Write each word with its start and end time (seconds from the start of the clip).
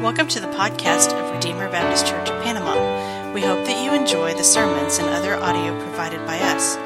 Welcome 0.00 0.28
to 0.28 0.40
the 0.40 0.46
podcast 0.46 1.12
of 1.12 1.30
Redeemer 1.30 1.68
Baptist 1.68 2.06
Church 2.06 2.30
of 2.30 2.42
Panama. 2.42 3.34
We 3.34 3.42
hope 3.42 3.66
that 3.66 3.84
you 3.84 3.92
enjoy 3.92 4.32
the 4.32 4.42
sermons 4.42 4.96
and 4.96 5.06
other 5.10 5.34
audio 5.34 5.78
provided 5.78 6.24
by 6.26 6.38
us. 6.38 6.76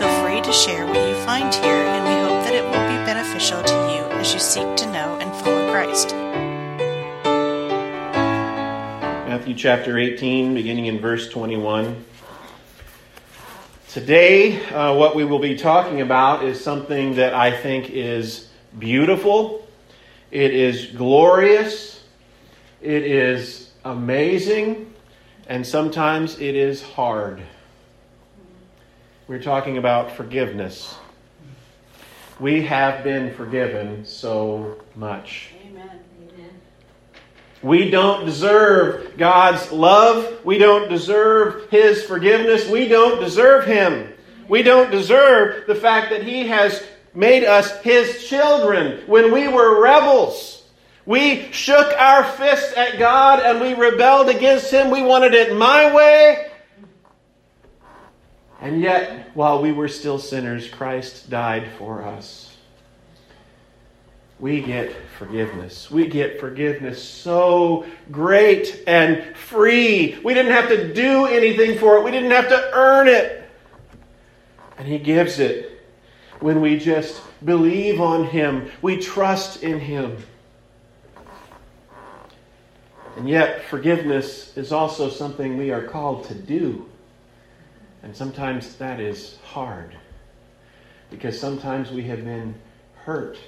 Feel 0.00 0.08
free 0.24 0.40
to 0.40 0.50
share 0.54 0.86
what 0.86 1.06
you 1.06 1.14
find 1.26 1.52
here, 1.54 1.66
and 1.66 2.02
we 2.02 2.14
hope 2.22 2.42
that 2.44 2.54
it 2.54 2.64
will 2.64 2.88
be 2.88 3.04
beneficial 3.04 3.62
to 3.62 3.74
you 3.74 4.00
as 4.18 4.32
you 4.32 4.40
seek 4.40 4.74
to 4.76 4.86
know 4.86 5.18
and 5.20 5.30
follow 5.44 5.70
Christ. 5.70 6.14
Matthew 9.28 9.54
chapter 9.54 9.98
18, 9.98 10.54
beginning 10.54 10.86
in 10.86 10.98
verse 10.98 11.28
21. 11.28 12.02
Today, 13.90 14.64
uh, 14.70 14.94
what 14.94 15.14
we 15.14 15.26
will 15.26 15.40
be 15.40 15.58
talking 15.58 16.00
about 16.00 16.42
is 16.42 16.58
something 16.58 17.16
that 17.16 17.34
I 17.34 17.54
think 17.54 17.90
is 17.90 18.48
beautiful, 18.78 19.68
it 20.30 20.54
is 20.54 20.86
glorious, 20.86 21.91
it 22.82 23.04
is 23.04 23.70
amazing, 23.84 24.92
and 25.46 25.64
sometimes 25.66 26.40
it 26.40 26.56
is 26.56 26.82
hard. 26.82 27.40
We're 29.28 29.42
talking 29.42 29.78
about 29.78 30.10
forgiveness. 30.12 30.96
We 32.40 32.64
have 32.64 33.04
been 33.04 33.34
forgiven 33.34 34.04
so 34.04 34.82
much. 34.96 35.50
We 37.62 37.90
don't 37.90 38.26
deserve 38.26 39.16
God's 39.16 39.70
love. 39.70 40.44
We 40.44 40.58
don't 40.58 40.88
deserve 40.88 41.70
His 41.70 42.02
forgiveness. 42.02 42.68
We 42.68 42.88
don't 42.88 43.20
deserve 43.20 43.64
Him. 43.64 44.12
We 44.48 44.64
don't 44.64 44.90
deserve 44.90 45.68
the 45.68 45.76
fact 45.76 46.10
that 46.10 46.24
He 46.24 46.48
has 46.48 46.82
made 47.14 47.44
us 47.44 47.80
His 47.82 48.26
children 48.26 49.06
when 49.06 49.32
we 49.32 49.46
were 49.46 49.80
rebels. 49.80 50.61
We 51.04 51.50
shook 51.52 51.92
our 51.98 52.24
fists 52.24 52.76
at 52.76 52.98
God 52.98 53.40
and 53.40 53.60
we 53.60 53.74
rebelled 53.74 54.28
against 54.28 54.72
Him. 54.72 54.90
We 54.90 55.02
wanted 55.02 55.34
it 55.34 55.56
my 55.56 55.92
way. 55.92 56.50
And 58.60 58.80
yet, 58.80 59.34
while 59.34 59.60
we 59.60 59.72
were 59.72 59.88
still 59.88 60.20
sinners, 60.20 60.68
Christ 60.68 61.28
died 61.28 61.68
for 61.78 62.04
us. 62.04 62.56
We 64.38 64.60
get 64.60 64.94
forgiveness. 65.18 65.90
We 65.90 66.06
get 66.06 66.38
forgiveness 66.38 67.02
so 67.02 67.86
great 68.10 68.84
and 68.86 69.36
free. 69.36 70.18
We 70.22 70.34
didn't 70.34 70.52
have 70.52 70.68
to 70.68 70.92
do 70.94 71.26
anything 71.26 71.78
for 71.78 71.96
it, 71.96 72.04
we 72.04 72.12
didn't 72.12 72.30
have 72.30 72.48
to 72.48 72.70
earn 72.72 73.08
it. 73.08 73.48
And 74.78 74.86
He 74.86 74.98
gives 74.98 75.40
it 75.40 75.80
when 76.38 76.60
we 76.60 76.78
just 76.78 77.20
believe 77.44 78.00
on 78.00 78.24
Him, 78.24 78.70
we 78.80 78.96
trust 78.96 79.62
in 79.62 79.80
Him. 79.80 80.22
And 83.16 83.28
yet, 83.28 83.64
forgiveness 83.64 84.56
is 84.56 84.72
also 84.72 85.10
something 85.10 85.56
we 85.56 85.70
are 85.70 85.86
called 85.86 86.24
to 86.24 86.34
do. 86.34 86.88
And 88.02 88.16
sometimes 88.16 88.76
that 88.76 89.00
is 89.00 89.38
hard 89.44 89.94
because 91.10 91.38
sometimes 91.38 91.90
we 91.90 92.02
have 92.04 92.24
been 92.24 92.54
hurt. 93.04 93.38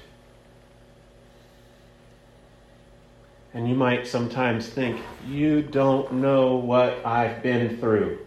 And 3.54 3.68
you 3.68 3.74
might 3.74 4.06
sometimes 4.06 4.68
think, 4.68 5.00
you 5.26 5.62
don't 5.62 6.12
know 6.14 6.56
what 6.56 7.04
I've 7.06 7.42
been 7.42 7.78
through. 7.78 8.18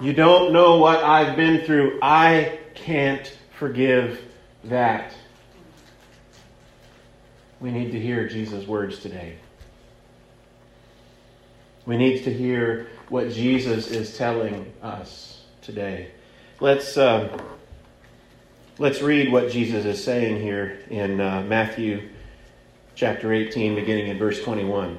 You 0.00 0.12
don't 0.12 0.52
know 0.52 0.78
what 0.78 1.02
I've 1.04 1.36
been 1.36 1.64
through. 1.64 1.98
I 2.02 2.58
can't 2.74 3.34
forgive 3.58 4.20
that. 4.64 5.12
We 7.60 7.70
need 7.70 7.92
to 7.92 8.00
hear 8.00 8.28
Jesus' 8.28 8.66
words 8.66 8.98
today. 8.98 9.36
We 11.86 11.96
need 11.96 12.24
to 12.24 12.32
hear 12.32 12.88
what 13.08 13.30
Jesus 13.32 13.90
is 13.90 14.16
telling 14.16 14.72
us 14.82 15.44
today. 15.62 16.10
Let's, 16.60 16.96
uh, 16.98 17.38
let's 18.78 19.00
read 19.00 19.32
what 19.32 19.50
Jesus 19.50 19.84
is 19.84 20.02
saying 20.02 20.42
here 20.42 20.80
in 20.90 21.20
uh, 21.20 21.42
Matthew 21.42 22.08
chapter 22.94 23.32
18, 23.32 23.74
beginning 23.74 24.08
in 24.08 24.18
verse 24.18 24.42
21. 24.42 24.98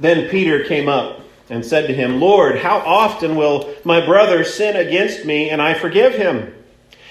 Then 0.00 0.28
Peter 0.28 0.64
came 0.64 0.88
up 0.88 1.20
and 1.48 1.64
said 1.64 1.86
to 1.86 1.94
him, 1.94 2.20
Lord, 2.20 2.58
how 2.58 2.78
often 2.78 3.36
will 3.36 3.74
my 3.84 4.04
brother 4.04 4.44
sin 4.44 4.76
against 4.76 5.24
me 5.24 5.50
and 5.50 5.62
I 5.62 5.74
forgive 5.74 6.14
him? 6.14 6.54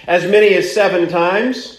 As 0.08 0.30
many 0.30 0.54
as 0.54 0.72
seven 0.72 1.10
times? 1.10 1.77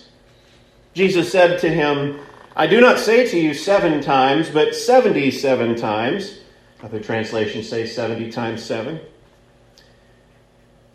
Jesus 0.99 1.31
said 1.31 1.61
to 1.61 1.69
him, 1.69 2.19
I 2.57 2.67
do 2.67 2.81
not 2.81 2.99
say 2.99 3.25
to 3.29 3.39
you 3.39 3.55
seven 3.55 4.01
times, 4.01 4.51
but 4.51 4.75
seventy 4.75 5.31
seven 5.31 5.77
times. 5.77 6.41
Other 6.83 6.99
translations 6.99 7.69
say 7.69 7.87
seventy 7.87 8.33
times 8.33 8.65
seven. 8.65 8.99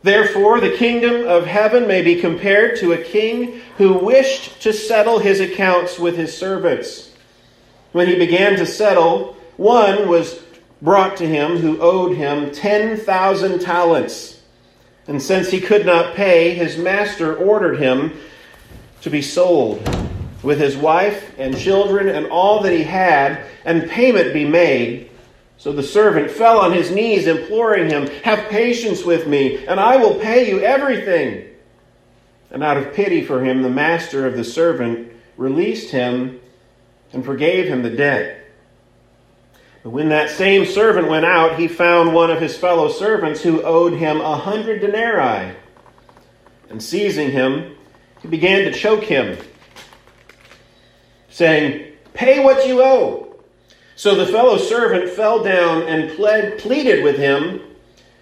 Therefore, 0.02 0.60
the 0.60 0.76
kingdom 0.76 1.26
of 1.26 1.46
heaven 1.46 1.88
may 1.88 2.02
be 2.02 2.20
compared 2.20 2.78
to 2.80 2.92
a 2.92 3.02
king 3.02 3.62
who 3.78 3.94
wished 3.94 4.62
to 4.64 4.74
settle 4.74 5.20
his 5.20 5.40
accounts 5.40 5.98
with 5.98 6.18
his 6.18 6.38
servants. 6.38 7.14
When 7.94 8.10
he 8.10 8.16
began 8.16 8.58
to 8.58 8.66
settle, 8.66 9.38
one 9.56 10.10
was 10.10 10.44
brought 10.82 11.16
to 11.16 11.26
him 11.26 11.60
who 11.60 11.80
owed 11.80 12.18
him 12.18 12.52
10,000 12.52 13.60
talents. 13.62 14.42
And 15.08 15.22
since 15.22 15.50
he 15.50 15.62
could 15.62 15.86
not 15.86 16.16
pay, 16.16 16.54
his 16.56 16.78
master 16.78 17.38
ordered 17.38 17.80
him 17.80 18.20
to 19.04 19.10
be 19.10 19.22
sold, 19.22 19.82
with 20.42 20.60
his 20.60 20.76
wife 20.76 21.34
and 21.38 21.58
children 21.58 22.10
and 22.10 22.26
all 22.28 22.62
that 22.62 22.74
he 22.74 22.84
had, 22.84 23.46
and 23.66 23.90
payment 23.90 24.34
be 24.34 24.46
made. 24.46 25.10
So 25.58 25.72
the 25.72 25.84
servant 25.84 26.32
fell 26.32 26.60
on 26.60 26.74
his 26.74 26.90
knees, 26.90 27.28
imploring 27.28 27.90
him, 27.90 28.08
Have 28.24 28.50
patience 28.50 29.04
with 29.04 29.28
me, 29.28 29.66
and 29.66 29.80
I 29.80 29.98
will 29.98 30.16
pay 30.16 30.50
you 30.50 30.62
everything. 30.62 31.50
And 32.50 32.64
out 32.64 32.78
of 32.78 32.94
pity 32.94 33.24
for 33.24 33.44
him, 33.44 33.62
the 33.62 33.70
master 33.70 34.26
of 34.26 34.36
the 34.36 34.44
servant 34.44 35.12
released 35.38 35.92
him 35.92 36.40
and 37.12 37.26
forgave 37.26 37.68
him 37.68 37.84
the 37.84 37.90
debt. 37.90 38.46
But 39.84 39.90
when 39.90 40.10
that 40.10 40.30
same 40.30 40.66
servant 40.66 41.10
went 41.10 41.26
out, 41.26 41.60
he 41.60 41.68
found 41.68 42.14
one 42.14 42.32
of 42.32 42.40
his 42.40 42.56
fellow 42.56 42.90
servants 42.90 43.42
who 43.42 43.64
owed 43.64 43.94
him 43.94 44.22
a 44.22 44.38
hundred 44.38 44.80
denarii. 44.80 45.56
And 46.70 46.82
seizing 46.82 47.32
him, 47.32 47.76
he 48.24 48.30
began 48.30 48.64
to 48.64 48.72
choke 48.72 49.04
him, 49.04 49.38
saying, 51.30 51.94
Pay 52.14 52.44
what 52.44 52.66
you 52.66 52.82
owe. 52.82 53.36
So 53.96 54.16
the 54.16 54.26
fellow 54.26 54.58
servant 54.58 55.10
fell 55.10 55.44
down 55.44 55.84
and 55.84 56.10
pled, 56.16 56.58
pleaded 56.58 57.04
with 57.04 57.18
him, 57.18 57.62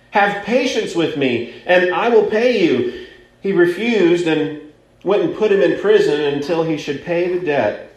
Have 0.10 0.44
patience 0.44 0.96
with 0.96 1.18
me, 1.18 1.62
and 1.66 1.94
I 1.94 2.10
will 2.10 2.26
pay 2.26 2.66
you. 2.66 3.08
He 3.42 3.54
refused 3.54 4.28
and 4.28 4.62
went 5.04 5.24
and 5.24 5.36
put 5.36 5.52
him 5.52 5.62
in 5.62 5.80
prison 5.80 6.20
until 6.20 6.64
he 6.64 6.78
should 6.78 7.04
pay 7.04 7.38
the 7.38 7.46
debt. 7.46 7.94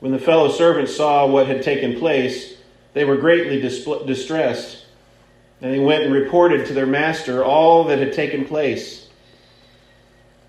When 0.00 0.12
the 0.12 0.18
fellow 0.18 0.50
servants 0.50 0.96
saw 0.96 1.26
what 1.26 1.46
had 1.46 1.62
taken 1.62 1.98
place, 1.98 2.54
they 2.94 3.04
were 3.04 3.16
greatly 3.16 3.60
distressed, 3.60 4.84
and 5.60 5.72
they 5.72 5.78
went 5.78 6.04
and 6.04 6.12
reported 6.12 6.66
to 6.66 6.74
their 6.74 6.86
master 6.86 7.44
all 7.44 7.84
that 7.84 7.98
had 7.98 8.12
taken 8.12 8.44
place. 8.44 9.03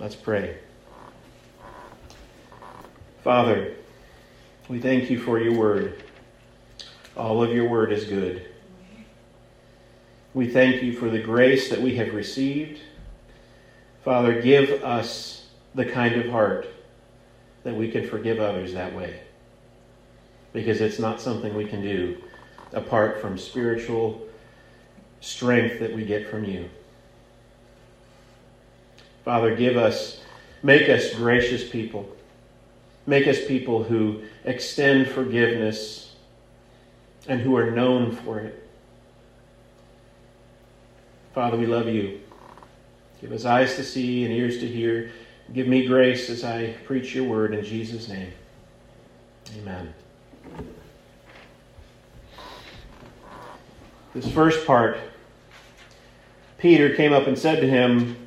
Let's 0.00 0.14
pray. 0.14 0.56
Father, 3.22 3.74
we 4.66 4.80
thank 4.80 5.10
you 5.10 5.20
for 5.20 5.38
your 5.38 5.52
word. 5.52 6.02
All 7.18 7.42
of 7.42 7.52
your 7.52 7.68
word 7.68 7.92
is 7.92 8.04
good. 8.04 8.46
We 10.32 10.48
thank 10.48 10.82
you 10.82 10.94
for 10.94 11.10
the 11.10 11.18
grace 11.18 11.68
that 11.68 11.82
we 11.82 11.96
have 11.96 12.14
received. 12.14 12.80
Father, 14.02 14.40
give 14.40 14.82
us 14.82 15.46
the 15.74 15.84
kind 15.84 16.14
of 16.14 16.30
heart 16.30 16.66
that 17.64 17.74
we 17.74 17.90
can 17.90 18.08
forgive 18.08 18.40
others 18.40 18.72
that 18.72 18.94
way. 18.94 19.20
Because 20.54 20.80
it's 20.80 20.98
not 20.98 21.20
something 21.20 21.54
we 21.54 21.66
can 21.66 21.82
do 21.82 22.16
apart 22.72 23.20
from 23.20 23.36
spiritual 23.36 24.26
strength 25.20 25.78
that 25.80 25.92
we 25.92 26.06
get 26.06 26.30
from 26.30 26.46
you. 26.46 26.70
Father, 29.30 29.54
give 29.54 29.76
us 29.76 30.20
Make 30.62 30.88
us 30.88 31.14
gracious 31.14 31.68
people. 31.68 32.08
Make 33.06 33.26
us 33.26 33.44
people 33.46 33.82
who 33.82 34.22
extend 34.44 35.08
forgiveness 35.08 36.14
and 37.26 37.40
who 37.40 37.56
are 37.56 37.70
known 37.70 38.12
for 38.12 38.40
it. 38.40 38.68
Father, 41.34 41.56
we 41.56 41.66
love 41.66 41.88
you. 41.88 42.20
Give 43.20 43.32
us 43.32 43.44
eyes 43.44 43.76
to 43.76 43.84
see 43.84 44.24
and 44.24 44.34
ears 44.34 44.58
to 44.58 44.66
hear. 44.66 45.12
Give 45.52 45.66
me 45.66 45.86
grace 45.86 46.28
as 46.28 46.44
I 46.44 46.74
preach 46.84 47.14
your 47.14 47.24
word 47.24 47.54
in 47.54 47.64
Jesus' 47.64 48.08
name. 48.08 48.32
Amen. 49.58 49.94
This 54.14 54.30
first 54.30 54.66
part, 54.66 54.98
Peter 56.58 56.94
came 56.94 57.12
up 57.12 57.26
and 57.26 57.38
said 57.38 57.60
to 57.60 57.68
him, 57.68 58.19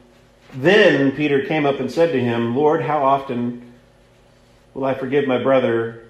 Then 0.55 1.11
Peter 1.13 1.45
came 1.45 1.65
up 1.65 1.79
and 1.79 1.91
said 1.91 2.11
to 2.11 2.19
him, 2.19 2.55
Lord, 2.55 2.81
how 2.81 3.03
often 3.03 3.73
will 4.73 4.85
I 4.85 4.93
forgive 4.93 5.27
my 5.27 5.41
brother 5.41 6.03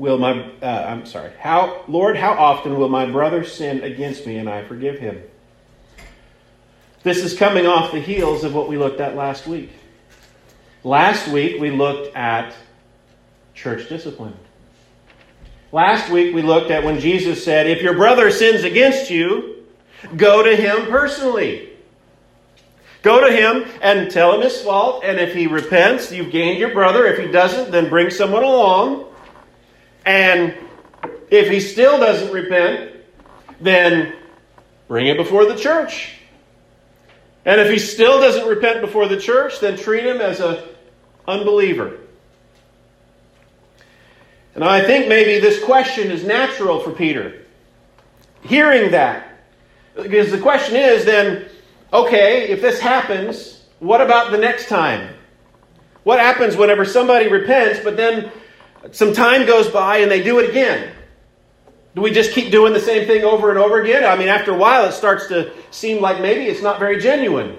will 0.00 0.16
my 0.16 0.42
uh, 0.62 0.86
I'm 0.88 1.04
sorry. 1.04 1.30
How 1.38 1.84
Lord, 1.86 2.16
how 2.16 2.32
often 2.32 2.78
will 2.78 2.88
my 2.88 3.04
brother 3.04 3.44
sin 3.44 3.84
against 3.84 4.26
me 4.26 4.38
and 4.38 4.48
I 4.48 4.64
forgive 4.64 4.98
him? 4.98 5.22
This 7.02 7.18
is 7.18 7.38
coming 7.38 7.66
off 7.66 7.92
the 7.92 8.00
heels 8.00 8.42
of 8.42 8.54
what 8.54 8.68
we 8.68 8.78
looked 8.78 9.00
at 9.00 9.14
last 9.14 9.46
week. 9.46 9.70
Last 10.82 11.28
week 11.28 11.60
we 11.60 11.70
looked 11.70 12.16
at 12.16 12.54
church 13.54 13.88
discipline. 13.90 14.34
Last 15.70 16.10
week 16.10 16.34
we 16.34 16.42
looked 16.42 16.70
at 16.70 16.82
when 16.82 16.98
Jesus 16.98 17.44
said, 17.44 17.66
If 17.66 17.82
your 17.82 17.94
brother 17.94 18.30
sins 18.30 18.64
against 18.64 19.10
you, 19.10 19.59
go 20.16 20.42
to 20.42 20.54
him 20.56 20.86
personally. 20.86 21.68
Go 23.02 23.26
to 23.26 23.32
him 23.34 23.64
and 23.80 24.10
tell 24.10 24.34
him 24.34 24.42
his 24.42 24.60
fault, 24.60 25.02
and 25.04 25.18
if 25.18 25.34
he 25.34 25.46
repents, 25.46 26.12
you've 26.12 26.30
gained 26.30 26.58
your 26.58 26.74
brother. 26.74 27.06
If 27.06 27.18
he 27.18 27.32
doesn't, 27.32 27.70
then 27.70 27.88
bring 27.88 28.10
someone 28.10 28.42
along. 28.42 29.06
And 30.04 30.54
if 31.30 31.48
he 31.48 31.60
still 31.60 31.98
doesn't 31.98 32.32
repent, 32.32 32.94
then 33.60 34.14
bring 34.86 35.06
it 35.06 35.16
before 35.16 35.46
the 35.46 35.56
church. 35.56 36.14
And 37.44 37.60
if 37.60 37.70
he 37.70 37.78
still 37.78 38.20
doesn't 38.20 38.46
repent 38.46 38.82
before 38.82 39.08
the 39.08 39.18
church, 39.18 39.60
then 39.60 39.78
treat 39.78 40.04
him 40.04 40.20
as 40.20 40.40
an 40.40 40.58
unbeliever. 41.26 41.98
And 44.54 44.64
I 44.64 44.84
think 44.84 45.08
maybe 45.08 45.38
this 45.38 45.62
question 45.64 46.10
is 46.10 46.24
natural 46.24 46.80
for 46.80 46.90
Peter. 46.90 47.46
Hearing 48.42 48.90
that. 48.90 49.29
Because 50.02 50.30
the 50.30 50.40
question 50.40 50.76
is 50.76 51.04
then, 51.04 51.46
okay, 51.92 52.48
if 52.48 52.60
this 52.60 52.80
happens, 52.80 53.64
what 53.78 54.00
about 54.00 54.30
the 54.30 54.38
next 54.38 54.68
time? 54.68 55.14
What 56.04 56.18
happens 56.18 56.56
whenever 56.56 56.84
somebody 56.84 57.28
repents, 57.28 57.80
but 57.80 57.96
then 57.96 58.30
some 58.92 59.12
time 59.12 59.46
goes 59.46 59.68
by 59.68 59.98
and 59.98 60.10
they 60.10 60.22
do 60.22 60.38
it 60.38 60.50
again. 60.50 60.92
Do 61.94 62.02
we 62.02 62.12
just 62.12 62.32
keep 62.32 62.52
doing 62.52 62.72
the 62.72 62.80
same 62.80 63.06
thing 63.06 63.24
over 63.24 63.50
and 63.50 63.58
over 63.58 63.80
again? 63.82 64.04
I 64.04 64.16
mean, 64.16 64.28
after 64.28 64.52
a 64.52 64.56
while, 64.56 64.86
it 64.86 64.92
starts 64.92 65.26
to 65.28 65.52
seem 65.70 66.00
like 66.00 66.20
maybe 66.20 66.42
it's 66.42 66.62
not 66.62 66.78
very 66.78 67.00
genuine. 67.00 67.56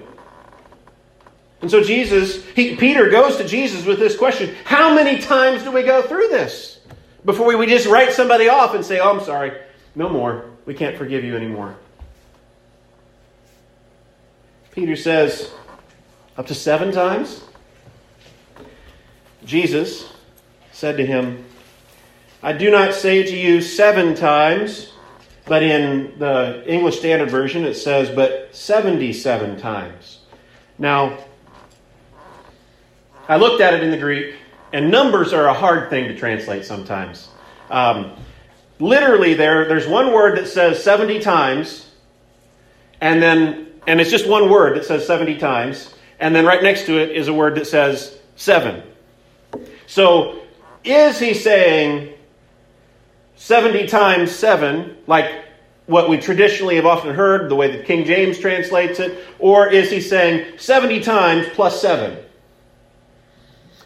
And 1.61 1.69
so 1.69 1.83
Jesus, 1.83 2.43
he, 2.55 2.75
Peter 2.75 3.09
goes 3.09 3.37
to 3.37 3.47
Jesus 3.47 3.85
with 3.85 3.99
this 3.99 4.17
question 4.17 4.55
How 4.63 4.95
many 4.95 5.19
times 5.21 5.63
do 5.63 5.71
we 5.71 5.83
go 5.83 6.01
through 6.01 6.29
this 6.29 6.79
before 7.25 7.45
we, 7.45 7.55
we 7.55 7.67
just 7.67 7.87
write 7.87 8.13
somebody 8.13 8.49
off 8.49 8.73
and 8.73 8.83
say, 8.83 8.99
Oh, 8.99 9.11
I'm 9.11 9.23
sorry, 9.23 9.51
no 9.95 10.09
more. 10.09 10.45
We 10.65 10.73
can't 10.73 10.97
forgive 10.97 11.23
you 11.23 11.35
anymore. 11.35 11.75
Peter 14.71 14.95
says, 14.95 15.51
Up 16.37 16.47
to 16.47 16.55
seven 16.55 16.91
times? 16.91 17.43
Jesus, 19.43 20.11
said 20.71 20.97
to 20.97 21.05
him, 21.05 21.43
I 22.43 22.53
do 22.53 22.71
not 22.71 22.93
say 22.93 23.23
to 23.23 23.37
you 23.37 23.61
seven 23.61 24.15
times, 24.15 24.93
but 25.45 25.61
in 25.61 26.17
the 26.17 26.63
English 26.65 26.99
Standard 26.99 27.29
Version 27.29 27.65
it 27.65 27.75
says, 27.75 28.09
but 28.09 28.55
77 28.55 29.59
times. 29.59 30.19
Now, 30.79 31.17
I 33.27 33.37
looked 33.37 33.61
at 33.61 33.73
it 33.73 33.83
in 33.83 33.91
the 33.91 33.97
Greek, 33.97 34.35
and 34.73 34.89
numbers 34.89 35.33
are 35.33 35.47
a 35.47 35.53
hard 35.53 35.89
thing 35.89 36.07
to 36.07 36.17
translate 36.17 36.65
sometimes. 36.65 37.29
Um, 37.69 38.13
literally, 38.79 39.33
there, 39.33 39.67
there's 39.67 39.87
one 39.87 40.11
word 40.11 40.37
that 40.37 40.47
says 40.47 40.83
70 40.83 41.19
times, 41.19 41.89
and 42.99 43.21
then, 43.21 43.67
and 43.87 43.99
it's 43.99 44.11
just 44.11 44.27
one 44.27 44.49
word 44.49 44.77
that 44.77 44.85
says 44.85 45.05
70 45.05 45.37
times, 45.37 45.93
and 46.19 46.35
then 46.35 46.45
right 46.45 46.61
next 46.61 46.85
to 46.85 46.99
it 46.99 47.11
is 47.11 47.27
a 47.27 47.33
word 47.33 47.55
that 47.55 47.65
says 47.67 48.17
seven. 48.35 48.83
So 49.87 50.41
is 50.83 51.19
he 51.19 51.33
saying 51.33 52.13
70 53.35 53.87
times 53.87 54.31
7, 54.31 54.97
like 55.07 55.45
what 55.87 56.09
we 56.09 56.17
traditionally 56.17 56.75
have 56.75 56.85
often 56.85 57.13
heard, 57.13 57.49
the 57.49 57.55
way 57.55 57.75
that 57.75 57.85
King 57.85 58.05
James 58.05 58.39
translates 58.39 58.99
it, 58.99 59.25
or 59.39 59.67
is 59.67 59.91
he 59.91 59.99
saying 59.99 60.57
70 60.57 61.01
times 61.01 61.47
plus 61.53 61.81
7? 61.81 62.17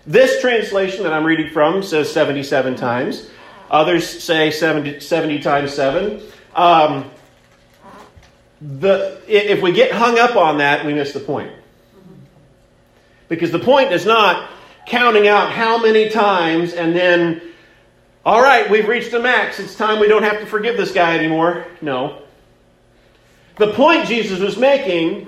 This 0.06 0.40
translation 0.40 1.04
that 1.04 1.14
I'm 1.14 1.26
reading 1.26 1.50
from 1.52 1.82
says 1.82 2.12
77 2.12 2.76
times. 2.76 3.30
Others 3.72 4.24
say 4.24 4.52
70, 4.52 5.00
70 5.00 5.40
times 5.40 5.74
7. 5.74 6.22
Um, 6.54 7.10
the, 8.62 9.22
if 9.28 9.62
we 9.62 9.72
get 9.72 9.92
hung 9.92 10.18
up 10.18 10.36
on 10.36 10.60
that, 10.60 10.86
we 10.86 10.94
miss 10.94 11.14
the 11.14 11.20
point. 11.20 11.52
Because 13.28 13.52
the 13.52 13.60
point 13.60 13.92
is 13.92 14.06
not 14.06 14.50
counting 14.86 15.28
out 15.28 15.52
how 15.52 15.82
many 15.82 16.10
times 16.10 16.74
and 16.74 16.96
then, 16.96 17.42
all 18.24 18.42
right, 18.42 18.70
we've 18.70 18.88
reached 18.88 19.14
a 19.14 19.20
max. 19.20 19.60
It's 19.60 19.76
time 19.76 20.00
we 20.00 20.08
don't 20.08 20.24
have 20.24 20.40
to 20.40 20.46
forgive 20.46 20.78
this 20.78 20.92
guy 20.92 21.18
anymore. 21.18 21.66
No. 21.82 22.22
The 23.58 23.74
point 23.74 24.06
Jesus 24.08 24.40
was 24.40 24.58
making 24.58 25.28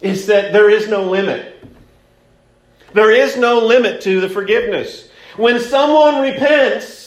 is 0.00 0.26
that 0.26 0.52
there 0.52 0.70
is 0.70 0.88
no 0.88 1.04
limit. 1.04 1.52
There 2.92 3.10
is 3.10 3.36
no 3.36 3.60
limit 3.60 4.00
to 4.02 4.20
the 4.20 4.28
forgiveness. 4.28 5.08
When 5.36 5.60
someone 5.60 6.20
repents, 6.22 7.05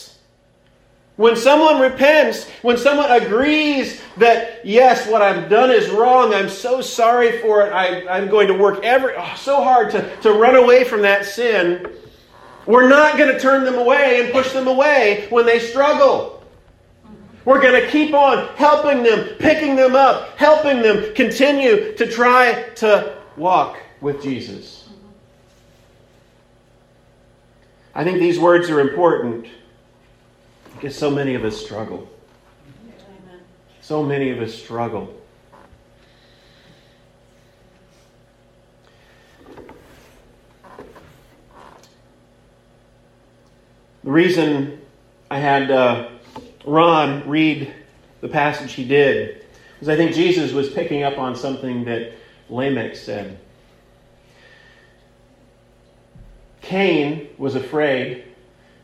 when 1.16 1.36
someone 1.36 1.80
repents, 1.80 2.48
when 2.62 2.78
someone 2.78 3.10
agrees 3.10 4.00
that, 4.16 4.64
yes, 4.64 5.06
what 5.06 5.20
I've 5.20 5.50
done 5.50 5.70
is 5.70 5.90
wrong, 5.90 6.32
I'm 6.32 6.48
so 6.48 6.80
sorry 6.80 7.38
for 7.40 7.66
it, 7.66 7.72
I, 7.72 8.18
am 8.18 8.28
going 8.28 8.48
to 8.48 8.54
work 8.54 8.82
every, 8.82 9.14
oh, 9.16 9.34
so 9.36 9.62
hard 9.62 9.90
to, 9.90 10.16
to 10.22 10.32
run 10.32 10.56
away 10.56 10.84
from 10.84 11.02
that 11.02 11.26
sin, 11.26 11.86
we're 12.64 12.88
not 12.88 13.18
going 13.18 13.32
to 13.34 13.38
turn 13.38 13.64
them 13.64 13.74
away 13.74 14.22
and 14.22 14.32
push 14.32 14.52
them 14.52 14.66
away 14.66 15.26
when 15.30 15.44
they 15.44 15.58
struggle. 15.58 16.42
We're 17.44 17.60
going 17.60 17.82
to 17.82 17.90
keep 17.90 18.14
on 18.14 18.46
helping 18.56 19.02
them, 19.02 19.36
picking 19.38 19.76
them 19.76 19.96
up, 19.96 20.38
helping 20.38 20.82
them 20.82 21.14
continue 21.14 21.94
to 21.96 22.10
try 22.10 22.62
to 22.76 23.16
walk 23.36 23.78
with 24.00 24.22
Jesus. 24.22 24.88
I 27.94 28.04
think 28.04 28.20
these 28.20 28.38
words 28.38 28.70
are 28.70 28.80
important 28.80 29.48
because 30.80 30.96
so 30.96 31.10
many 31.10 31.34
of 31.34 31.44
us 31.44 31.62
struggle. 31.62 32.08
So 33.82 34.02
many 34.02 34.30
of 34.30 34.38
us 34.38 34.54
struggle. 34.54 35.14
The 44.04 44.10
reason 44.10 44.80
I 45.30 45.38
had 45.38 45.70
uh, 45.70 46.08
Ron 46.64 47.28
read 47.28 47.74
the 48.22 48.28
passage 48.28 48.72
he 48.72 48.86
did 48.86 49.44
was 49.80 49.90
I 49.90 49.96
think 49.96 50.14
Jesus 50.14 50.52
was 50.52 50.70
picking 50.70 51.02
up 51.02 51.18
on 51.18 51.36
something 51.36 51.84
that 51.84 52.14
Lamech 52.48 52.96
said. 52.96 53.38
Cain 56.62 57.28
was 57.36 57.54
afraid 57.54 58.24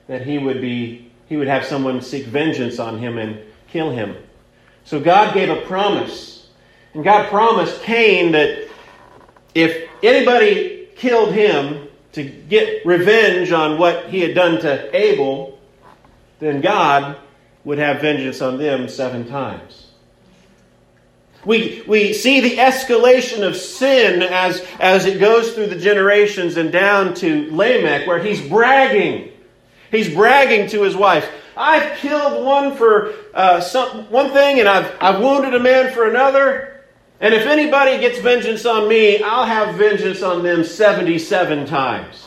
that 0.09 0.26
he 0.26 0.37
would 0.37 0.61
be 0.61 1.06
he 1.28 1.37
would 1.37 1.49
have 1.49 1.64
someone 1.64 2.00
seek 2.00 2.26
vengeance 2.26 2.78
on 2.78 2.99
him 2.99 3.18
and 3.18 3.40
kill 3.68 3.90
him. 3.90 4.16
So 4.85 5.00
God 5.00 5.35
gave 5.35 5.50
a 5.50 5.61
promise. 5.62 6.49
And 6.95 7.04
God 7.04 7.28
promised 7.28 7.83
Cain 7.83 8.33
that 8.33 8.68
if 9.54 9.88
anybody 10.02 10.88
killed 10.95 11.33
him 11.33 11.88
to 12.12 12.23
get 12.23 12.87
revenge 12.87 13.52
on 13.52 13.78
what 13.78 14.09
he 14.09 14.21
had 14.21 14.35
done 14.35 14.61
to 14.61 14.97
Abel, 14.97 15.59
then 16.38 16.61
God 16.61 17.18
would 17.64 17.78
have 17.78 18.00
vengeance 18.00 18.40
on 18.40 18.59
them 18.59 18.88
seven 18.88 19.28
times. 19.28 19.88
We, 21.45 21.83
we 21.87 22.12
see 22.12 22.40
the 22.40 22.56
escalation 22.56 23.47
of 23.47 23.56
sin 23.56 24.23
as, 24.23 24.64
as 24.80 25.06
it 25.06 25.21
goes 25.21 25.52
through 25.52 25.68
the 25.68 25.78
generations 25.78 26.56
and 26.56 26.73
down 26.73 27.14
to 27.14 27.50
Lamech, 27.52 28.06
where 28.06 28.18
he's 28.18 28.40
bragging 28.40 29.33
He's 29.90 30.12
bragging 30.12 30.69
to 30.71 30.83
his 30.83 30.97
wife. 30.97 31.28
I've 31.57 31.97
killed 31.99 32.45
one 32.45 32.76
for 32.76 33.14
uh, 33.33 33.61
some, 33.61 34.11
one 34.11 34.31
thing 34.31 34.61
and 34.61 34.69
I've, 34.69 34.95
I've 35.00 35.21
wounded 35.21 35.55
a 35.55 35.61
man 35.61 35.93
for 35.93 36.09
another. 36.09 36.85
And 37.21 37.33
if 37.33 37.47
anybody 37.47 37.99
gets 37.99 38.19
vengeance 38.19 38.66
on 38.66 38.88
me, 38.88 39.23
I'll 39.23 39.47
have 39.47 39.76
vengeance 39.76 40.23
on 40.23 40.43
them 40.43 40.64
77 40.64 41.66
times. 41.66 42.26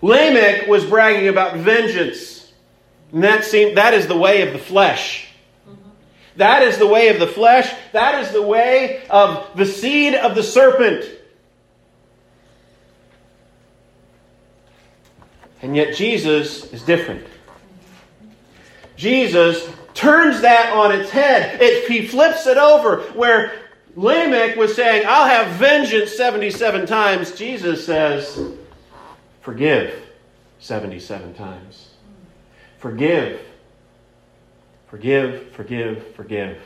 Lamech 0.00 0.68
was 0.68 0.84
bragging 0.84 1.28
about 1.28 1.56
vengeance. 1.56 2.52
And 3.12 3.24
that, 3.24 3.44
seemed, 3.44 3.76
that 3.76 3.92
is 3.92 4.06
the 4.06 4.16
way 4.16 4.42
of 4.42 4.52
the 4.52 4.58
flesh. 4.58 5.28
That 6.36 6.62
is 6.62 6.78
the 6.78 6.86
way 6.86 7.08
of 7.08 7.18
the 7.18 7.26
flesh. 7.26 7.72
That 7.92 8.22
is 8.22 8.30
the 8.30 8.42
way 8.42 9.02
of 9.08 9.56
the 9.56 9.66
seed 9.66 10.14
of 10.14 10.34
the 10.34 10.42
serpent. 10.42 11.04
And 15.62 15.74
yet 15.74 15.94
Jesus 15.94 16.72
is 16.72 16.82
different. 16.82 17.26
Jesus 18.96 19.68
turns 19.94 20.42
that 20.42 20.72
on 20.72 20.92
its 20.92 21.10
head. 21.10 21.60
It, 21.60 21.90
he 21.90 22.06
flips 22.06 22.46
it 22.46 22.56
over 22.56 23.00
where 23.12 23.52
Lamech 23.94 24.56
was 24.56 24.74
saying, 24.74 25.06
I'll 25.08 25.26
have 25.26 25.56
vengeance 25.56 26.12
77 26.12 26.86
times. 26.86 27.32
Jesus 27.32 27.84
says, 27.84 28.52
Forgive 29.40 30.06
77 30.58 31.34
times. 31.34 31.90
Forgive. 32.78 33.40
Forgive, 34.88 35.50
forgive, 35.52 36.14
forgive. 36.14 36.60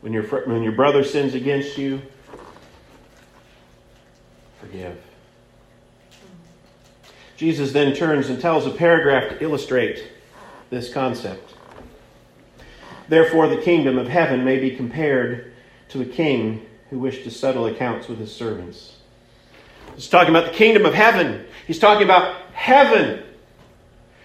When 0.00 0.12
your, 0.12 0.22
when 0.22 0.62
your 0.62 0.72
brother 0.72 1.04
sins 1.04 1.34
against 1.34 1.76
you, 1.78 2.00
forgive. 4.60 4.98
Jesus 7.40 7.72
then 7.72 7.94
turns 7.94 8.28
and 8.28 8.38
tells 8.38 8.66
a 8.66 8.70
paragraph 8.70 9.30
to 9.30 9.42
illustrate 9.42 10.04
this 10.68 10.92
concept. 10.92 11.54
Therefore, 13.08 13.48
the 13.48 13.56
kingdom 13.56 13.96
of 13.96 14.08
heaven 14.08 14.44
may 14.44 14.58
be 14.58 14.76
compared 14.76 15.54
to 15.88 16.02
a 16.02 16.04
king 16.04 16.66
who 16.90 16.98
wished 16.98 17.24
to 17.24 17.30
settle 17.30 17.64
accounts 17.64 18.08
with 18.08 18.18
his 18.18 18.30
servants. 18.30 18.98
He's 19.94 20.06
talking 20.06 20.28
about 20.28 20.52
the 20.52 20.58
kingdom 20.58 20.84
of 20.84 20.92
heaven. 20.92 21.46
He's 21.66 21.78
talking 21.78 22.04
about 22.04 22.36
heaven. 22.52 23.22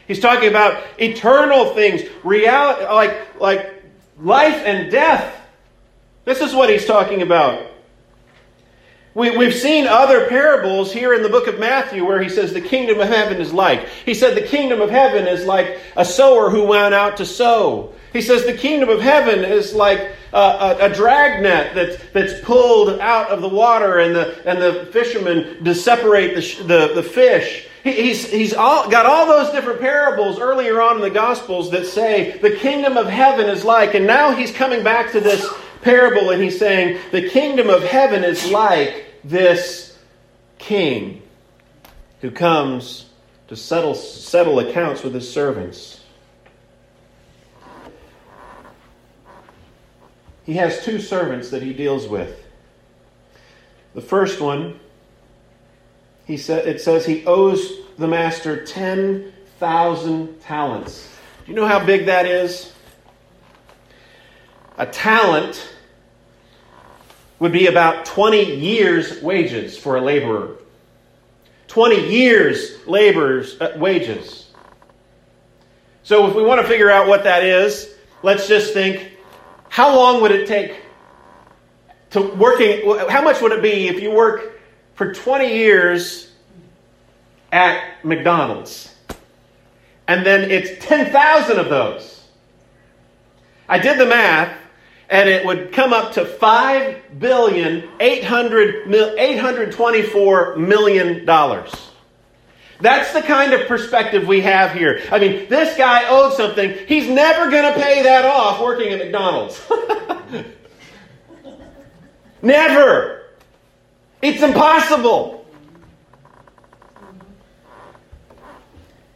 He's 0.10 0.19
talking 0.19 0.50
about 0.50 0.84
eternal 0.98 1.74
things, 1.74 2.01
reality, 2.22 2.84
like, 2.84 3.39
like 3.39 3.81
life 4.19 4.62
and 4.65 4.91
death. 4.91 5.34
This 6.25 6.41
is 6.41 6.53
what 6.53 6.69
he's 6.69 6.86
talking 6.86 7.22
about. 7.22 7.65
We, 9.15 9.36
we've 9.38 9.55
seen 9.55 9.88
other 9.88 10.27
parables 10.27 10.91
here 10.91 11.13
in 11.13 11.24
the 11.24 11.29
book 11.29 11.48
of 11.48 11.57
Matthew 11.57 12.03
where 12.05 12.22
he 12.22 12.27
says 12.27 12.51
the 12.51 12.60
kingdom 12.60 13.00
of 13.00 13.07
heaven 13.07 13.39
is 13.39 13.53
like. 13.53 13.88
He 13.88 14.13
said 14.13 14.36
the 14.36 14.45
kingdom 14.45 14.81
of 14.81 14.89
heaven 14.89 15.25
is 15.25 15.45
like 15.45 15.79
a 15.95 16.03
sower 16.03 16.50
who 16.50 16.65
went 16.65 16.93
out 16.93 17.15
to 17.17 17.25
sow. 17.25 17.93
He 18.12 18.22
says 18.22 18.45
the 18.45 18.57
kingdom 18.57 18.89
of 18.89 19.00
heaven 19.00 19.45
is 19.45 19.74
like 19.74 20.00
a, 20.34 20.38
a, 20.38 20.77
a 20.91 20.93
dragnet 20.93 21.74
that's, 21.74 21.98
that's 22.12 22.41
pulled 22.41 23.00
out 23.00 23.29
of 23.29 23.41
the 23.41 23.48
water 23.48 24.00
and 24.00 24.13
the, 24.13 24.50
and 24.50 24.62
the 24.62 24.91
fishermen 24.91 25.63
to 25.63 25.74
separate 25.74 26.36
the, 26.36 26.63
the, 26.63 26.93
the 26.95 27.03
fish. 27.03 27.69
He, 27.86 27.93
he's 27.93 28.29
he's 28.29 28.53
all, 28.53 28.89
got 28.89 29.05
all 29.05 29.27
those 29.27 29.50
different 29.53 29.79
parables 29.79 30.39
earlier 30.39 30.81
on 30.81 30.98
in 30.98 31.01
the 31.01 31.10
Gospels 31.10 31.72
that 31.72 31.86
say 31.86 32.38
the 32.39 32.51
kingdom 32.51 32.98
of 32.98 33.07
heaven 33.07 33.48
is 33.48 33.63
like. 33.63 33.93
And 33.93 34.05
now 34.05 34.36
he's 34.36 34.51
coming 34.51 34.84
back 34.84 35.13
to 35.13 35.22
this 35.22 35.48
parable 35.84 36.31
and 36.31 36.41
he's 36.41 36.57
saying 36.57 37.00
the 37.12 37.29
kingdom 37.29 37.69
of 37.69 37.84
heaven 37.84 38.24
is 38.24 38.50
like 38.50 39.04
this 39.25 39.98
king 40.60 41.24
who 42.22 42.29
comes 42.29 43.10
to 43.48 43.55
settle, 43.55 43.96
settle 43.96 44.60
accounts 44.60 45.03
with 45.03 45.13
his 45.13 45.32
servants. 45.32 46.00
He 50.44 50.53
has 50.53 50.84
two 50.86 51.00
servants 51.00 51.50
that 51.50 51.63
he 51.63 51.74
deals 51.74 52.08
with. 52.08 52.44
The 53.96 54.01
first 54.01 54.39
one, 54.39 54.79
he 56.27 56.38
sa- 56.38 56.55
it 56.58 56.79
says 56.79 57.05
he 57.05 57.25
owes 57.25 57.79
the 57.98 58.08
master 58.08 58.63
10,000 58.63 60.41
talents. 60.41 61.10
Do 61.46 61.51
you 61.51 61.55
know 61.55 61.67
how 61.67 61.84
big 61.84 62.05
that 62.05 62.27
is? 62.27 62.72
A 64.77 64.86
talent 64.86 65.75
would 67.39 67.51
be 67.51 67.67
about 67.67 68.05
20 68.05 68.55
years' 68.55 69.21
wages 69.21 69.77
for 69.77 69.97
a 69.97 70.01
laborer. 70.01 70.57
20 71.67 72.09
years' 72.09 72.85
laborers' 72.87 73.59
uh, 73.59 73.73
wages. 73.77 74.47
So, 76.03 76.27
if 76.27 76.35
we 76.35 76.43
want 76.43 76.61
to 76.61 76.67
figure 76.67 76.89
out 76.89 77.07
what 77.07 77.23
that 77.23 77.43
is, 77.43 77.93
let's 78.21 78.47
just 78.47 78.73
think 78.73 79.11
how 79.69 79.95
long 79.95 80.21
would 80.21 80.31
it 80.31 80.47
take 80.47 80.81
to 82.11 82.21
working? 82.21 82.97
How 83.09 83.21
much 83.21 83.41
would 83.41 83.51
it 83.51 83.61
be 83.61 83.87
if 83.87 84.01
you 84.01 84.11
work 84.11 84.61
for 84.93 85.13
20 85.13 85.53
years 85.53 86.31
at 87.51 88.05
McDonald's? 88.05 88.93
And 90.07 90.25
then 90.25 90.49
it's 90.49 90.85
10,000 90.85 91.59
of 91.59 91.69
those. 91.69 92.23
I 93.67 93.79
did 93.79 93.97
the 93.97 94.05
math 94.05 94.55
and 95.09 95.29
it 95.29 95.45
would 95.45 95.71
come 95.71 95.93
up 95.93 96.13
to 96.13 96.25
five 96.25 97.19
billion 97.19 97.89
eight 98.00 98.24
hundred 98.24 98.93
eight 99.17 99.38
hundred 99.38 99.71
twenty-four 99.71 100.55
million 100.57 101.25
dollars. 101.25 101.91
That's 102.81 103.13
the 103.13 103.21
kind 103.21 103.53
of 103.53 103.67
perspective 103.67 104.27
we 104.27 104.41
have 104.41 104.74
here. 104.74 105.01
I 105.12 105.19
mean, 105.19 105.47
this 105.47 105.77
guy 105.77 106.09
owed 106.09 106.33
something. 106.33 106.75
He's 106.88 107.07
never 107.07 107.50
going 107.50 107.74
to 107.74 107.79
pay 107.79 108.03
that 108.03 108.25
off 108.25 108.59
working 108.59 108.91
at 108.91 109.00
McDonald's. 109.00 109.62
never. 112.41 113.24
It's 114.21 114.41
impossible. 114.41 115.45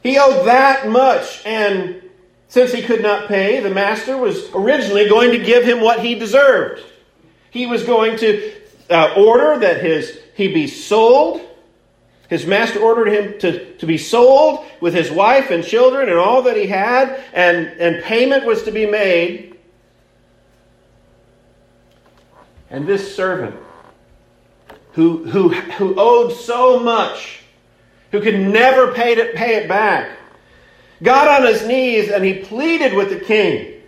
He 0.02 0.18
owed 0.18 0.48
that 0.48 0.88
much, 0.88 1.46
and 1.46 2.02
since 2.50 2.74
he 2.74 2.82
could 2.82 3.02
not 3.02 3.28
pay, 3.28 3.60
the 3.60 3.70
master 3.70 4.18
was 4.18 4.50
originally 4.54 5.08
going 5.08 5.32
to 5.32 5.38
give 5.38 5.64
him 5.64 5.82
what 5.82 6.00
he 6.00 6.16
deserved. 6.16 6.84
He 7.52 7.68
was 7.68 7.84
going 7.84 8.18
to 8.18 8.54
uh, 8.90 9.14
order 9.16 9.60
that 9.60 9.82
his 9.82 10.20
he 10.36 10.48
be 10.52 10.68
sold. 10.68 11.42
His 12.28 12.46
master 12.46 12.80
ordered 12.80 13.08
him 13.08 13.40
to, 13.40 13.76
to 13.78 13.86
be 13.86 13.98
sold 13.98 14.66
with 14.82 14.94
his 14.94 15.12
wife 15.12 15.52
and 15.52 15.64
children 15.64 16.10
and 16.10 16.18
all 16.18 16.44
that 16.44 16.58
he 16.58 16.68
had, 16.68 17.24
and, 17.34 17.68
and 17.80 18.04
payment 18.04 18.46
was 18.46 18.64
to 18.64 18.72
be 18.72 18.86
made. 18.86 19.58
And 22.70 22.88
this 22.88 23.16
servant, 23.16 23.56
who, 24.94 25.26
who, 25.26 25.50
who 25.50 25.96
owed 26.00 26.34
so 26.34 26.80
much, 26.80 27.42
who 28.12 28.22
could 28.22 28.40
never 28.40 28.94
pay 28.94 29.14
it, 29.14 29.36
pay 29.36 29.56
it 29.56 29.68
back, 29.68 30.19
got 31.02 31.28
on 31.28 31.48
his 31.48 31.66
knees 31.66 32.10
and 32.10 32.24
he 32.24 32.36
pleaded 32.36 32.94
with 32.94 33.10
the 33.10 33.20
king. 33.20 33.82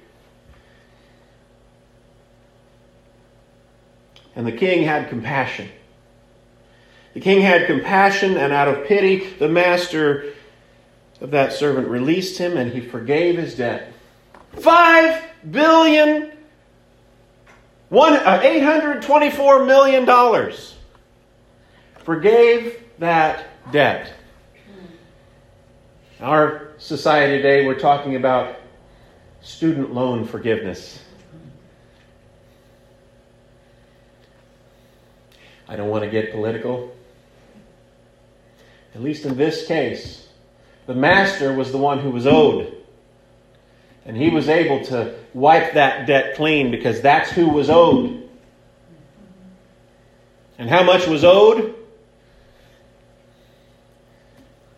And 4.36 4.48
the 4.48 4.52
king 4.52 4.84
had 4.84 5.10
compassion. 5.10 5.70
The 7.14 7.20
king 7.20 7.42
had 7.42 7.68
compassion, 7.68 8.38
and 8.38 8.54
out 8.54 8.70
of 8.70 8.86
pity, 8.86 9.28
the 9.38 9.50
master 9.50 10.34
of 11.20 11.32
that 11.32 11.52
servant 11.52 11.90
released 11.90 12.38
him 12.38 12.56
and 12.56 12.72
he 12.72 12.80
forgave 12.80 13.38
his 13.38 13.56
debt. 13.56 13.92
Five 14.54 15.22
billion, 15.50 16.32
one, 17.90 18.14
uh, 18.14 18.40
$824 18.42 19.68
million 19.68 20.06
forgave 22.04 22.82
that 23.00 23.72
debt. 23.72 24.14
Our 26.22 26.68
society 26.78 27.38
today, 27.38 27.66
we're 27.66 27.80
talking 27.80 28.16
about 28.16 28.56
student 29.42 29.92
loan 29.92 30.24
forgiveness. 30.26 31.04
I 35.68 35.76
don't 35.76 35.90
want 35.90 36.04
to 36.04 36.12
get 36.12 36.32
political. 36.32 36.96
At 38.94 39.02
least 39.02 39.26
in 39.26 39.36
this 39.36 39.66
case, 39.66 40.30
the 40.86 40.94
master 40.94 41.54
was 41.54 41.72
the 41.72 41.80
one 41.80 41.98
who 41.98 42.12
was 42.12 42.28
owed. 42.28 42.72
And 44.06 44.16
he 44.16 44.30
was 44.30 44.48
able 44.48 44.86
to 44.86 45.16
wipe 45.34 45.74
that 45.74 46.06
debt 46.06 46.36
clean 46.36 46.70
because 46.70 47.02
that's 47.02 47.32
who 47.32 47.50
was 47.50 47.68
owed. 47.68 48.30
And 50.60 50.70
how 50.70 50.84
much 50.84 51.08
was 51.08 51.24
owed? 51.24 51.74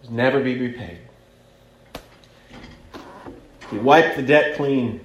Never 0.10 0.42
be 0.42 0.58
repaid. 0.58 1.00
He 3.74 3.80
wiped 3.80 4.18
the 4.18 4.22
debt 4.22 4.56
clean. 4.56 5.02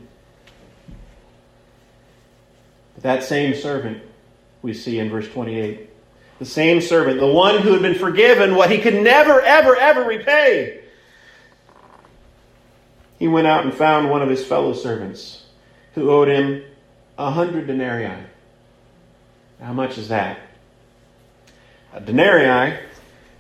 But 2.95 3.03
That 3.03 3.23
same 3.25 3.55
servant 3.55 4.03
we 4.61 4.75
see 4.75 4.99
in 4.99 5.09
verse 5.09 5.27
28. 5.29 5.89
The 6.39 6.45
same 6.45 6.83
servant, 6.83 7.19
the 7.19 7.27
one 7.27 7.63
who 7.63 7.73
had 7.73 7.81
been 7.81 7.95
forgiven 7.95 8.55
what 8.55 8.71
he 8.71 8.79
could 8.79 8.95
never, 8.95 9.41
ever, 9.41 9.75
ever 9.75 10.05
repay. 10.05 10.83
He 13.19 13.27
went 13.27 13.47
out 13.47 13.65
and 13.65 13.73
found 13.73 14.11
one 14.11 14.21
of 14.21 14.29
his 14.29 14.45
fellow 14.45 14.75
servants 14.75 15.47
who 15.95 16.11
owed 16.11 16.29
him 16.29 16.63
a 17.17 17.31
hundred 17.31 17.67
denarii. 17.67 18.23
How 19.63 19.73
much 19.73 19.97
is 19.97 20.09
that? 20.09 20.39
A 21.95 22.01
denarii 22.01 22.79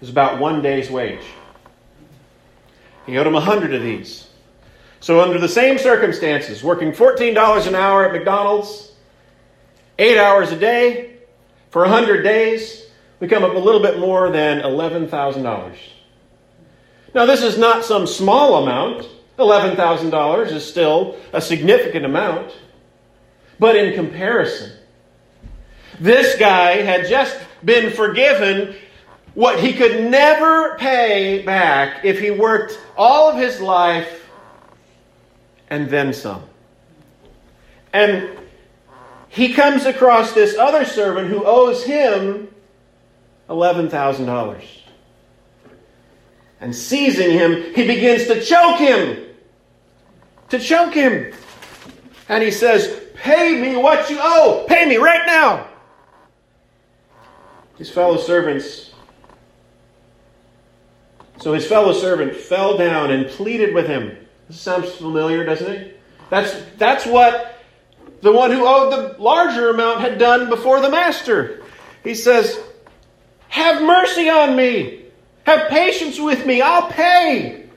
is 0.00 0.08
about 0.08 0.40
one 0.40 0.62
day's 0.62 0.90
wage. 0.90 1.24
He 3.04 3.18
owed 3.18 3.26
him 3.26 3.34
a 3.34 3.40
hundred 3.40 3.74
of 3.74 3.82
these. 3.82 4.27
So, 5.00 5.20
under 5.20 5.38
the 5.38 5.48
same 5.48 5.78
circumstances, 5.78 6.64
working 6.64 6.92
$14 6.92 7.66
an 7.66 7.74
hour 7.74 8.04
at 8.04 8.12
McDonald's, 8.12 8.92
eight 9.98 10.18
hours 10.18 10.50
a 10.50 10.56
day, 10.56 11.18
for 11.70 11.82
100 11.82 12.22
days, 12.22 12.86
we 13.20 13.28
come 13.28 13.44
up 13.44 13.54
a 13.54 13.58
little 13.58 13.80
bit 13.80 13.98
more 13.98 14.30
than 14.30 14.60
$11,000. 14.60 15.76
Now, 17.14 17.26
this 17.26 17.42
is 17.42 17.58
not 17.58 17.84
some 17.84 18.06
small 18.06 18.62
amount. 18.62 19.08
$11,000 19.38 20.52
is 20.52 20.66
still 20.66 21.16
a 21.32 21.40
significant 21.40 22.04
amount. 22.04 22.52
But 23.58 23.76
in 23.76 23.94
comparison, 23.94 24.72
this 26.00 26.36
guy 26.38 26.82
had 26.82 27.06
just 27.08 27.38
been 27.64 27.90
forgiven 27.92 28.74
what 29.34 29.60
he 29.60 29.72
could 29.72 30.10
never 30.10 30.76
pay 30.78 31.42
back 31.42 32.04
if 32.04 32.18
he 32.18 32.30
worked 32.30 32.78
all 32.96 33.30
of 33.30 33.36
his 33.36 33.60
life 33.60 34.27
and 35.70 35.88
then 35.88 36.12
some. 36.12 36.42
And 37.92 38.38
he 39.28 39.52
comes 39.52 39.86
across 39.86 40.32
this 40.32 40.56
other 40.56 40.84
servant 40.84 41.28
who 41.28 41.44
owes 41.44 41.84
him 41.84 42.48
$11,000. 43.48 44.64
And 46.60 46.74
seizing 46.74 47.30
him, 47.30 47.74
he 47.74 47.86
begins 47.86 48.26
to 48.26 48.40
choke 48.40 48.78
him. 48.78 49.24
To 50.50 50.58
choke 50.58 50.94
him. 50.94 51.32
And 52.28 52.42
he 52.42 52.50
says, 52.50 53.00
Pay 53.14 53.60
me 53.60 53.76
what 53.76 54.10
you 54.10 54.18
owe. 54.20 54.64
Pay 54.68 54.86
me 54.86 54.96
right 54.96 55.26
now. 55.26 55.68
His 57.76 57.90
fellow 57.90 58.16
servants. 58.16 58.92
So 61.40 61.52
his 61.52 61.66
fellow 61.66 61.92
servant 61.92 62.34
fell 62.34 62.76
down 62.76 63.10
and 63.10 63.28
pleaded 63.28 63.74
with 63.74 63.86
him. 63.86 64.16
This 64.48 64.60
sounds 64.60 64.90
familiar, 64.92 65.44
doesn't 65.44 65.70
it? 65.70 66.00
That's, 66.30 66.54
that's 66.76 67.06
what 67.06 67.62
the 68.20 68.32
one 68.32 68.50
who 68.50 68.66
owed 68.66 68.92
the 68.92 69.22
larger 69.22 69.70
amount 69.70 70.00
had 70.00 70.18
done 70.18 70.48
before 70.48 70.80
the 70.80 70.90
master. 70.90 71.62
He 72.02 72.14
says, 72.14 72.58
Have 73.48 73.82
mercy 73.82 74.28
on 74.28 74.56
me. 74.56 75.04
Have 75.44 75.68
patience 75.68 76.18
with 76.18 76.44
me. 76.44 76.60
I'll 76.60 76.90
pay. 76.90 77.68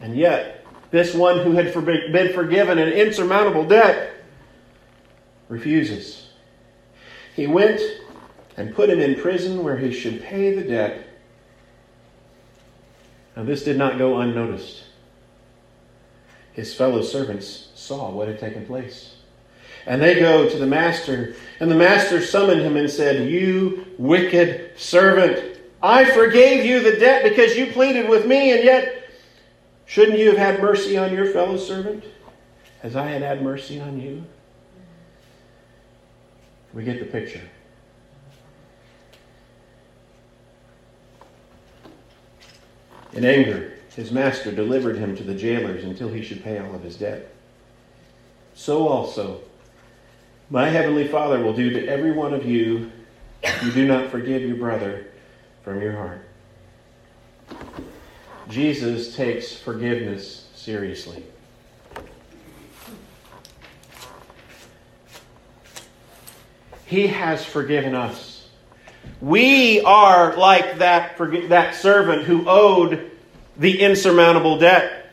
And 0.00 0.16
yet, 0.16 0.66
this 0.90 1.14
one 1.14 1.40
who 1.40 1.52
had 1.52 1.72
been 1.74 2.32
forgiven 2.32 2.78
an 2.78 2.88
insurmountable 2.88 3.64
debt 3.64 4.14
refuses. 5.48 6.28
He 7.34 7.46
went 7.46 7.80
and 8.56 8.74
put 8.74 8.90
him 8.90 9.00
in 9.00 9.20
prison 9.20 9.62
where 9.62 9.76
he 9.76 9.92
should 9.92 10.22
pay 10.22 10.54
the 10.54 10.62
debt. 10.62 11.07
Now, 13.38 13.44
this 13.44 13.62
did 13.62 13.78
not 13.78 13.98
go 13.98 14.18
unnoticed. 14.18 14.82
His 16.54 16.74
fellow 16.74 17.02
servants 17.02 17.68
saw 17.76 18.10
what 18.10 18.26
had 18.26 18.40
taken 18.40 18.66
place. 18.66 19.14
And 19.86 20.02
they 20.02 20.18
go 20.18 20.48
to 20.48 20.58
the 20.58 20.66
master, 20.66 21.36
and 21.60 21.70
the 21.70 21.76
master 21.76 22.20
summoned 22.20 22.62
him 22.62 22.76
and 22.76 22.90
said, 22.90 23.30
You 23.30 23.86
wicked 23.96 24.76
servant, 24.76 25.60
I 25.80 26.04
forgave 26.06 26.64
you 26.64 26.80
the 26.80 26.98
debt 26.98 27.22
because 27.22 27.56
you 27.56 27.68
pleaded 27.68 28.08
with 28.08 28.26
me, 28.26 28.50
and 28.50 28.64
yet 28.64 29.08
shouldn't 29.86 30.18
you 30.18 30.30
have 30.30 30.38
had 30.38 30.60
mercy 30.60 30.98
on 30.98 31.14
your 31.14 31.26
fellow 31.26 31.58
servant 31.58 32.02
as 32.82 32.96
I 32.96 33.06
had 33.06 33.22
had 33.22 33.40
mercy 33.40 33.78
on 33.78 34.00
you? 34.00 34.24
We 36.74 36.82
get 36.82 36.98
the 36.98 37.06
picture. 37.06 37.48
In 43.12 43.24
anger, 43.24 43.72
his 43.96 44.12
master 44.12 44.52
delivered 44.52 44.96
him 44.96 45.16
to 45.16 45.22
the 45.22 45.34
jailers 45.34 45.84
until 45.84 46.08
he 46.08 46.22
should 46.22 46.44
pay 46.44 46.58
all 46.58 46.74
of 46.74 46.82
his 46.82 46.96
debt. 46.96 47.34
So 48.54 48.88
also, 48.88 49.40
my 50.50 50.68
heavenly 50.68 51.08
Father 51.08 51.42
will 51.42 51.52
do 51.52 51.70
to 51.70 51.86
every 51.86 52.12
one 52.12 52.34
of 52.34 52.44
you 52.44 52.90
if 53.42 53.62
you 53.62 53.72
do 53.72 53.86
not 53.86 54.10
forgive 54.10 54.42
your 54.42 54.56
brother 54.56 55.06
from 55.62 55.80
your 55.80 55.92
heart. 55.92 56.24
Jesus 58.48 59.14
takes 59.14 59.54
forgiveness 59.54 60.48
seriously. 60.54 61.24
He 66.86 67.08
has 67.08 67.44
forgiven 67.44 67.94
us. 67.94 68.37
We 69.20 69.80
are 69.80 70.36
like 70.36 70.78
that, 70.78 71.18
that 71.48 71.74
servant 71.74 72.24
who 72.24 72.48
owed 72.48 73.10
the 73.56 73.80
insurmountable 73.80 74.58
debt. 74.58 75.06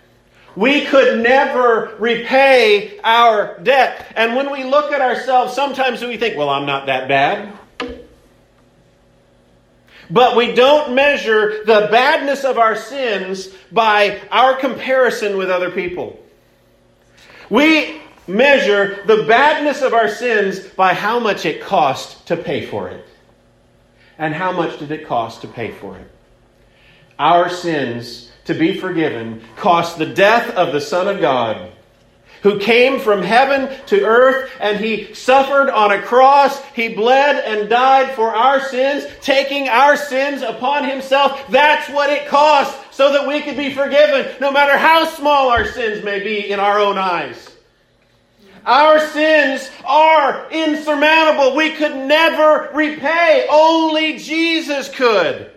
We 0.55 0.85
could 0.85 1.21
never 1.21 1.95
repay 1.99 2.99
our 3.03 3.59
debt. 3.59 4.13
And 4.15 4.35
when 4.35 4.51
we 4.51 4.63
look 4.63 4.91
at 4.93 5.01
ourselves, 5.01 5.53
sometimes 5.53 6.01
we 6.01 6.17
think, 6.17 6.37
well, 6.37 6.49
I'm 6.49 6.65
not 6.65 6.85
that 6.85 7.07
bad. 7.07 7.53
But 10.09 10.37
we 10.37 10.53
don't 10.53 10.93
measure 10.93 11.63
the 11.65 11.87
badness 11.91 12.43
of 12.43 12.57
our 12.57 12.75
sins 12.75 13.49
by 13.71 14.21
our 14.31 14.55
comparison 14.55 15.35
with 15.35 15.49
other 15.49 15.71
people. 15.71 16.23
We 17.49 18.01
measure 18.27 19.03
the 19.05 19.23
badness 19.23 19.81
of 19.81 19.93
our 19.93 20.07
sins 20.07 20.59
by 20.59 20.93
how 20.93 21.19
much 21.19 21.45
it 21.45 21.61
cost 21.61 22.27
to 22.27 22.37
pay 22.37 22.65
for 22.65 22.89
it. 22.89 23.05
And 24.17 24.33
how 24.33 24.51
much 24.51 24.79
did 24.79 24.91
it 24.91 25.07
cost 25.07 25.41
to 25.41 25.47
pay 25.47 25.71
for 25.71 25.97
it? 25.97 26.09
Our 27.19 27.49
sins 27.49 28.31
to 28.45 28.53
be 28.53 28.79
forgiven 28.79 29.41
cost 29.55 29.97
the 29.97 30.05
death 30.05 30.49
of 30.55 30.73
the 30.73 30.81
Son 30.81 31.07
of 31.07 31.19
God 31.19 31.71
who 32.45 32.59
came 32.59 32.99
from 32.99 33.23
heaven 33.23 33.75
to 33.87 34.05
earth 34.05 34.51
and 34.59 34.77
he 34.77 35.11
suffered 35.15 35.67
on 35.67 35.91
a 35.91 36.01
cross. 36.01 36.63
He 36.75 36.89
bled 36.89 37.43
and 37.43 37.67
died 37.67 38.13
for 38.13 38.35
our 38.35 38.61
sins, 38.61 39.07
taking 39.21 39.67
our 39.67 39.97
sins 39.97 40.43
upon 40.43 40.87
himself. 40.87 41.43
That's 41.49 41.89
what 41.89 42.11
it 42.11 42.27
cost 42.27 42.77
so 42.93 43.13
that 43.13 43.27
we 43.27 43.41
could 43.41 43.57
be 43.57 43.73
forgiven, 43.73 44.35
no 44.39 44.51
matter 44.51 44.77
how 44.77 45.05
small 45.05 45.49
our 45.49 45.65
sins 45.65 46.03
may 46.03 46.19
be 46.19 46.51
in 46.51 46.59
our 46.59 46.79
own 46.79 46.99
eyes. 46.99 47.54
Our 48.65 48.99
sins 48.99 49.69
are 49.85 50.49
insurmountable. 50.49 51.55
We 51.55 51.71
could 51.71 51.95
never 51.95 52.71
repay. 52.73 53.47
Only 53.49 54.17
Jesus 54.17 54.89
could. 54.89 55.51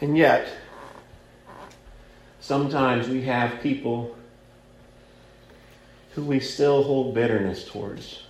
And 0.00 0.16
yet, 0.16 0.48
sometimes 2.40 3.08
we 3.08 3.20
have 3.22 3.60
people 3.60 4.16
who 6.12 6.24
we 6.24 6.40
still 6.40 6.82
hold 6.82 7.14
bitterness 7.14 7.66
towards. 7.66 8.22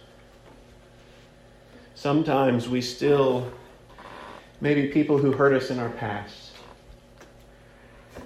Sometimes 1.95 2.69
we 2.69 2.81
still, 2.81 3.53
maybe 4.61 4.89
people 4.89 5.19
who 5.19 5.31
hurt 5.31 5.53
us 5.53 5.71
in 5.71 5.79
our 5.79 5.91
past. 5.91 6.51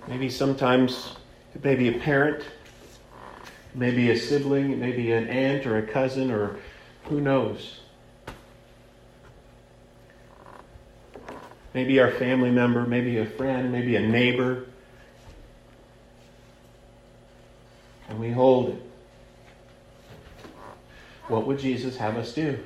Maybe 0.09 0.31
sometimes 0.31 1.17
it 1.55 1.65
may 1.65 1.75
be 1.75 1.89
a 1.89 1.99
parent, 1.99 2.45
maybe 3.75 4.11
a 4.11 4.17
sibling, 4.17 4.81
maybe 4.81 5.13
an 5.13 5.29
aunt 5.29 5.67
or 5.67 5.79
a 5.79 5.83
cousin, 5.83 6.31
or 6.31 6.57
who 7.05 7.21
knows. 7.21 7.81
Maybe 11.73 11.99
our 12.01 12.11
family 12.11 12.51
member, 12.51 12.87
maybe 12.87 13.19
a 13.19 13.27
friend, 13.27 13.73
maybe 13.73 13.97
a 13.97 14.01
neighbor. 14.01 14.67
And 18.09 18.21
we 18.21 18.31
hold 18.31 18.71
it. 18.71 18.83
What 21.29 21.47
would 21.47 21.59
Jesus 21.59 21.97
have 21.97 22.17
us 22.17 22.35
do? 22.35 22.59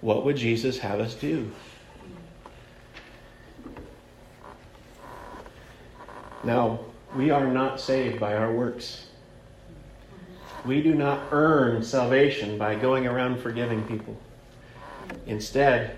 What 0.00 0.24
would 0.24 0.36
Jesus 0.36 0.78
have 0.78 1.00
us 1.00 1.14
do? 1.14 1.50
Now, 6.44 6.80
we 7.16 7.30
are 7.30 7.46
not 7.46 7.80
saved 7.80 8.20
by 8.20 8.34
our 8.34 8.52
works. 8.52 9.06
We 10.64 10.82
do 10.82 10.94
not 10.94 11.20
earn 11.30 11.82
salvation 11.82 12.58
by 12.58 12.74
going 12.74 13.06
around 13.06 13.40
forgiving 13.40 13.82
people. 13.84 14.16
Instead, 15.26 15.96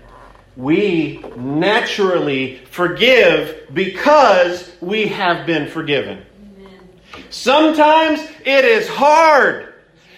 we 0.55 1.23
naturally 1.35 2.57
forgive 2.65 3.67
because 3.73 4.71
we 4.81 5.07
have 5.07 5.45
been 5.45 5.67
forgiven. 5.67 6.25
Sometimes 7.29 8.21
it 8.45 8.65
is 8.65 8.87
hard. 8.87 9.73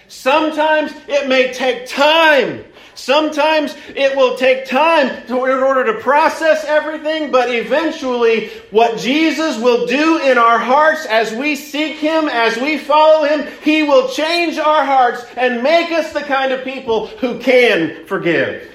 Sometimes 0.08 0.92
it 1.08 1.28
may 1.28 1.52
take 1.52 1.86
time. 1.86 2.64
Sometimes 2.94 3.74
it 3.94 4.16
will 4.16 4.36
take 4.36 4.66
time 4.66 5.08
in 5.26 5.32
order 5.32 5.84
to 5.92 6.00
process 6.00 6.64
everything, 6.64 7.32
but 7.32 7.52
eventually, 7.52 8.48
what 8.70 8.98
Jesus 8.98 9.58
will 9.58 9.86
do 9.86 10.18
in 10.18 10.38
our 10.38 10.58
hearts 10.58 11.04
as 11.06 11.32
we 11.32 11.56
seek 11.56 11.96
Him, 11.96 12.28
as 12.28 12.56
we 12.56 12.78
follow 12.78 13.26
Him, 13.26 13.48
He 13.62 13.82
will 13.82 14.08
change 14.08 14.58
our 14.58 14.84
hearts 14.84 15.24
and 15.36 15.62
make 15.62 15.90
us 15.90 16.12
the 16.12 16.20
kind 16.20 16.52
of 16.52 16.64
people 16.64 17.08
who 17.08 17.40
can 17.40 18.06
forgive. 18.06 18.70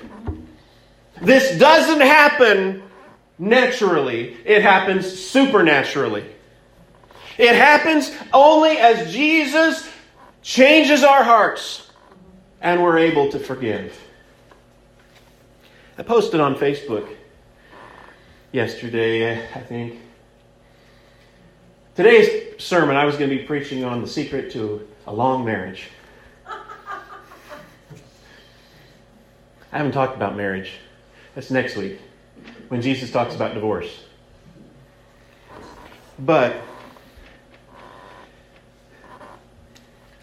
This 1.21 1.57
doesn't 1.57 2.01
happen 2.01 2.83
naturally, 3.37 4.35
it 4.45 4.61
happens 4.61 5.07
supernaturally. 5.07 6.25
It 7.37 7.55
happens 7.55 8.11
only 8.33 8.71
as 8.71 9.13
Jesus 9.13 9.89
changes 10.41 11.03
our 11.03 11.23
hearts 11.23 11.89
and 12.61 12.83
we're 12.83 12.97
able 12.97 13.31
to 13.31 13.39
forgive. 13.39 13.97
I 15.99 16.01
posted 16.01 16.39
on 16.39 16.55
Facebook 16.55 17.13
yesterday, 18.53 19.33
I 19.53 19.59
think. 19.59 19.99
Today's 21.93 22.53
sermon, 22.57 22.95
I 22.95 23.03
was 23.03 23.17
going 23.17 23.29
to 23.29 23.35
be 23.35 23.43
preaching 23.43 23.83
on 23.83 24.01
the 24.01 24.07
secret 24.07 24.49
to 24.53 24.87
a 25.07 25.13
long 25.13 25.43
marriage. 25.43 25.89
I 26.47 26.57
haven't 29.77 29.91
talked 29.91 30.15
about 30.15 30.37
marriage. 30.37 30.71
That's 31.35 31.51
next 31.51 31.75
week 31.75 31.99
when 32.69 32.81
Jesus 32.81 33.11
talks 33.11 33.35
about 33.35 33.53
divorce. 33.53 34.05
But 36.17 36.55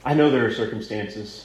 I 0.07 0.15
know 0.15 0.31
there 0.31 0.47
are 0.47 0.55
circumstances. 0.55 1.45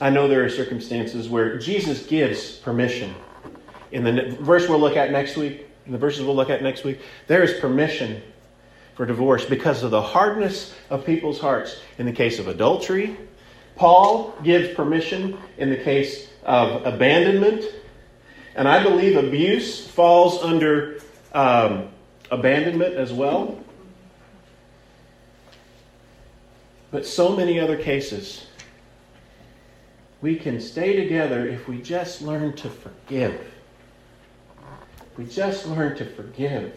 I 0.00 0.10
know 0.10 0.26
there 0.26 0.44
are 0.44 0.50
circumstances 0.50 1.28
where 1.28 1.56
Jesus 1.58 2.06
gives 2.06 2.56
permission. 2.56 3.14
In 3.92 4.02
the 4.02 4.36
verse 4.40 4.68
we'll 4.68 4.80
look 4.80 4.96
at 4.96 5.12
next 5.12 5.36
week, 5.36 5.68
in 5.86 5.92
the 5.92 5.98
verses 5.98 6.24
we'll 6.24 6.34
look 6.34 6.50
at 6.50 6.62
next 6.62 6.82
week, 6.82 7.00
there 7.26 7.42
is 7.42 7.60
permission 7.60 8.22
for 8.96 9.06
divorce 9.06 9.44
because 9.44 9.82
of 9.82 9.90
the 9.90 10.02
hardness 10.02 10.74
of 10.90 11.04
people's 11.04 11.38
hearts. 11.40 11.80
In 11.98 12.06
the 12.06 12.12
case 12.12 12.38
of 12.38 12.48
adultery, 12.48 13.16
Paul 13.76 14.34
gives 14.42 14.74
permission 14.74 15.38
in 15.58 15.70
the 15.70 15.76
case 15.76 16.28
of 16.44 16.84
abandonment. 16.86 17.64
And 18.56 18.68
I 18.68 18.82
believe 18.82 19.16
abuse 19.16 19.86
falls 19.86 20.42
under 20.42 21.00
um, 21.32 21.88
abandonment 22.30 22.94
as 22.94 23.12
well. 23.12 23.60
But 26.90 27.04
so 27.06 27.34
many 27.34 27.58
other 27.58 27.76
cases, 27.76 28.46
we 30.24 30.36
can 30.36 30.58
stay 30.58 30.96
together 30.96 31.46
if 31.46 31.68
we 31.68 31.82
just 31.82 32.22
learn 32.22 32.54
to 32.54 32.70
forgive. 32.70 33.38
If 35.12 35.18
we 35.18 35.26
just 35.26 35.68
learn 35.68 35.98
to 35.98 36.06
forgive. 36.06 36.72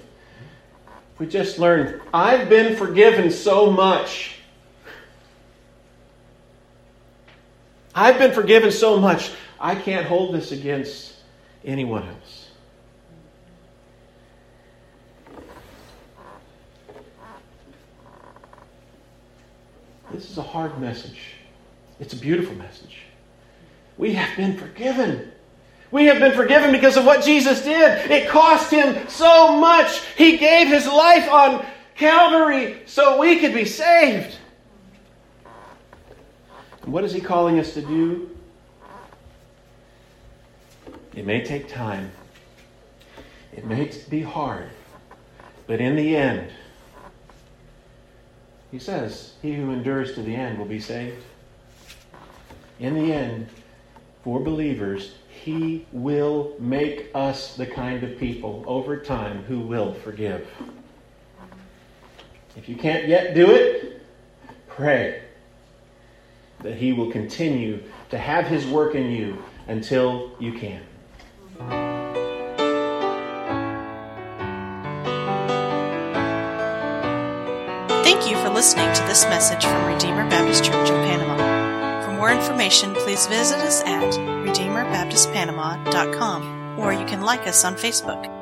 If 1.14 1.20
we 1.20 1.28
just 1.28 1.58
learn, 1.58 2.02
I've 2.14 2.50
been 2.50 2.76
forgiven 2.76 3.32
so 3.32 3.72
much. 3.72 4.36
I've 7.96 8.20
been 8.20 8.34
forgiven 8.34 8.70
so 8.70 9.00
much, 9.00 9.32
I 9.62 9.76
can't 9.76 10.06
hold 10.06 10.36
this 10.36 10.52
against 10.52 11.14
anyone 11.64 12.06
else. 12.06 12.50
This 20.12 20.30
is 20.30 20.38
a 20.38 20.44
hard 20.44 20.78
message. 20.82 21.22
It's 22.02 22.12
a 22.12 22.18
beautiful 22.18 22.54
message. 22.56 23.07
We 23.98 24.14
have 24.14 24.36
been 24.38 24.58
forgiven. 24.58 25.32
We 25.90 26.06
have 26.06 26.20
been 26.20 26.34
forgiven 26.34 26.72
because 26.72 26.98
of 26.98 27.06
what 27.06 27.24
Jesus 27.24 27.64
did. 27.64 28.12
It 28.12 28.30
cost 28.30 28.72
him 28.72 29.08
so 29.08 29.58
much. 29.58 30.02
He 30.16 30.38
gave 30.38 30.68
his 30.68 30.86
life 30.86 31.30
on 31.32 31.66
Calvary 31.96 32.82
so 32.86 33.20
we 33.20 33.40
could 33.40 33.54
be 33.54 33.66
saved. 33.66 34.38
And 36.84 36.94
what 36.94 37.04
is 37.04 37.14
he 37.14 37.22
calling 37.22 37.60
us 37.60 37.74
to 37.74 37.82
do? 37.82 38.30
It 41.16 41.26
may 41.26 41.44
take 41.44 41.68
time. 41.68 42.12
It 43.54 43.66
may 43.66 43.92
be 44.10 44.22
hard. 44.22 44.70
But 45.66 45.82
in 45.82 45.96
the 45.96 46.16
end, 46.16 46.52
he 48.72 48.80
says, 48.80 49.34
He 49.42 49.54
who 49.54 49.72
endures 49.72 50.14
to 50.14 50.22
the 50.22 50.36
end 50.36 50.60
will 50.60 50.66
be 50.66 50.80
saved. 50.80 51.24
In 52.80 52.94
the 52.94 53.12
end, 53.12 53.50
for 54.28 54.42
believers, 54.42 55.14
He 55.30 55.86
will 55.94 56.54
make 56.60 57.12
us 57.16 57.56
the 57.56 57.66
kind 57.66 58.04
of 58.04 58.18
people 58.18 58.62
over 58.68 58.98
time 58.98 59.42
who 59.44 59.62
will 59.62 59.94
forgive. 59.94 60.46
If 62.58 62.68
you 62.68 62.76
can't 62.76 63.08
yet 63.08 63.36
do 63.36 63.52
it, 63.52 64.02
pray 64.68 65.22
that 66.62 66.76
He 66.76 66.92
will 66.92 67.10
continue 67.10 67.82
to 68.10 68.18
have 68.18 68.48
His 68.48 68.68
work 68.68 68.96
in 68.96 69.12
you 69.12 69.42
until 69.70 70.32
you 70.42 70.52
can. 70.52 70.84
Thank 78.04 78.30
you 78.30 78.36
for 78.44 78.50
listening 78.50 78.94
to 78.94 79.04
this 79.04 79.24
message 79.24 79.64
from 79.64 79.86
Redeemer 79.86 80.30
Baptist 80.30 80.66
Church 80.66 80.90
of 80.90 80.98
Panama. 81.06 81.47
For 82.18 82.22
more 82.22 82.32
information, 82.32 82.96
please 82.96 83.28
visit 83.28 83.60
us 83.60 83.84
at 83.84 84.02
RedeemerBaptistPanama.com 84.02 86.80
or 86.80 86.92
you 86.92 87.06
can 87.06 87.22
like 87.22 87.46
us 87.46 87.64
on 87.64 87.76
Facebook. 87.76 88.37